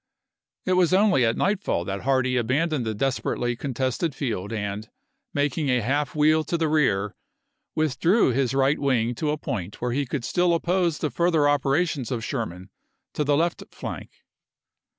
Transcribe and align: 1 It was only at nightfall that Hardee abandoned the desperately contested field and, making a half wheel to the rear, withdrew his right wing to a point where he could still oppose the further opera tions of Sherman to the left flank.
1 0.63 0.71
It 0.73 0.77
was 0.77 0.95
only 0.95 1.23
at 1.23 1.37
nightfall 1.37 1.85
that 1.85 2.01
Hardee 2.01 2.35
abandoned 2.35 2.87
the 2.87 2.95
desperately 2.95 3.55
contested 3.55 4.15
field 4.15 4.51
and, 4.51 4.89
making 5.31 5.69
a 5.69 5.81
half 5.81 6.15
wheel 6.15 6.43
to 6.45 6.57
the 6.57 6.67
rear, 6.67 7.13
withdrew 7.75 8.31
his 8.31 8.55
right 8.55 8.79
wing 8.79 9.13
to 9.13 9.29
a 9.29 9.37
point 9.37 9.79
where 9.79 9.91
he 9.91 10.07
could 10.07 10.25
still 10.25 10.55
oppose 10.55 10.97
the 10.97 11.11
further 11.11 11.47
opera 11.47 11.85
tions 11.85 12.09
of 12.09 12.23
Sherman 12.25 12.71
to 13.13 13.23
the 13.23 13.37
left 13.37 13.61
flank. 13.69 14.09